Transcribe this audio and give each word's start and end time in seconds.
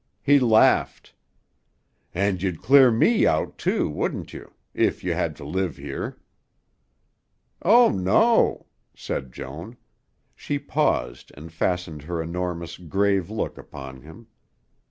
He 0.23 0.39
laughed. 0.39 1.13
"And 2.11 2.41
you'd 2.41 2.59
clear 2.59 2.89
me 2.89 3.27
out, 3.27 3.59
too, 3.59 3.87
wouldn't 3.87 4.33
you? 4.33 4.51
if 4.73 5.03
you 5.03 5.13
had 5.13 5.35
to 5.35 5.43
live 5.43 5.77
here." 5.77 6.17
"Oh, 7.61 7.89
no," 7.89 8.65
said 8.95 9.31
Joan. 9.31 9.77
She 10.35 10.57
paused 10.57 11.31
and 11.37 11.53
fastened 11.53 12.01
her 12.01 12.19
enormous, 12.19 12.79
grave 12.79 13.29
look 13.29 13.59
upon 13.59 14.01
him. 14.01 14.25